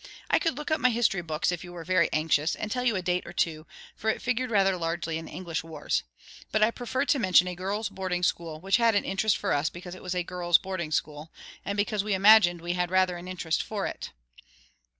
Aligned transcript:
I 0.31 0.39
could 0.39 0.57
look 0.57 0.71
up 0.71 0.79
my 0.81 0.89
history 0.89 1.21
books, 1.21 1.51
if 1.51 1.63
you 1.63 1.71
were 1.73 1.83
very 1.83 2.09
anxious, 2.11 2.55
and 2.55 2.71
tell 2.71 2.83
you 2.83 2.95
a 2.95 3.03
date 3.03 3.21
or 3.27 3.33
two; 3.33 3.67
for 3.95 4.09
it 4.09 4.19
figured 4.19 4.49
rather 4.49 4.75
largely 4.75 5.19
in 5.19 5.25
the 5.25 5.31
English 5.31 5.63
wars. 5.63 6.01
But 6.51 6.63
I 6.63 6.71
prefer 6.71 7.05
to 7.05 7.19
mention 7.19 7.47
a 7.47 7.53
girls' 7.53 7.89
boarding 7.89 8.23
school, 8.23 8.59
which 8.59 8.77
had 8.77 8.95
an 8.95 9.05
interest 9.05 9.37
for 9.37 9.53
us 9.53 9.69
because 9.69 9.93
it 9.93 10.01
was 10.01 10.15
a 10.15 10.23
girls' 10.23 10.57
boarding 10.57 10.89
school, 10.89 11.31
and 11.63 11.77
because 11.77 12.03
we 12.03 12.15
imagined 12.15 12.61
we 12.61 12.73
had 12.73 12.89
rather 12.89 13.15
an 13.15 13.27
interest 13.27 13.61
for 13.61 13.85
it. 13.85 14.09